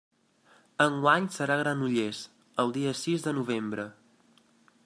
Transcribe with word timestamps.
Enguany 0.85 1.27
serà 1.35 1.57
a 1.57 1.61
Granollers, 1.61 2.23
el 2.65 2.75
dia 2.79 2.97
sis 3.05 3.27
de 3.29 3.39
novembre. 3.41 3.87